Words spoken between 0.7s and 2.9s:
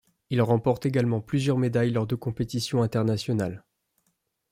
également plusieurs médailles lors de compétitions